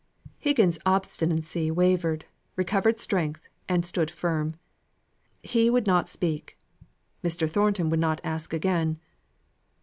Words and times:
Higgins's 0.39 0.81
obstinacy 0.83 1.69
wavered, 1.69 2.25
recovered 2.55 2.97
strength, 2.97 3.47
and 3.69 3.85
stood 3.85 4.09
firm. 4.09 4.49
He 5.43 5.69
would 5.69 5.85
not 5.85 6.09
speak. 6.09 6.57
Mr. 7.23 7.47
Thornton 7.47 7.91
would 7.91 7.99
not 7.99 8.19
ask 8.23 8.51
again. 8.51 8.97